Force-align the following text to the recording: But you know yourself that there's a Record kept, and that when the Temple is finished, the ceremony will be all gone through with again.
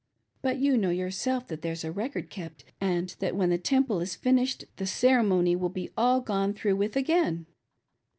But 0.41 0.57
you 0.57 0.77
know 0.79 0.89
yourself 0.89 1.45
that 1.49 1.61
there's 1.61 1.83
a 1.83 1.91
Record 1.91 2.31
kept, 2.31 2.63
and 2.81 3.09
that 3.19 3.35
when 3.35 3.51
the 3.51 3.59
Temple 3.59 3.99
is 4.01 4.15
finished, 4.15 4.65
the 4.77 4.87
ceremony 4.87 5.55
will 5.55 5.69
be 5.69 5.91
all 5.95 6.21
gone 6.21 6.53
through 6.55 6.77
with 6.77 6.95
again. 6.95 7.45